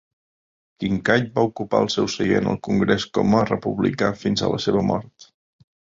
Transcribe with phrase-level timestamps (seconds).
[0.83, 4.87] Kinkaid va ocupar el seu seient al congrés com a republicà fins a la seva
[4.93, 5.33] mort.